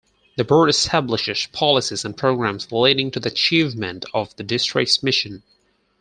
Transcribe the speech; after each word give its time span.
The 0.35 0.43
Board 0.43 0.67
establishes 0.71 1.47
policies 1.51 2.03
and 2.03 2.17
programs 2.17 2.71
leading 2.71 3.11
to 3.11 3.19
the 3.19 3.29
achievement 3.29 4.03
of 4.15 4.35
the 4.35 4.41
District's 4.41 5.03
mission. 5.03 5.43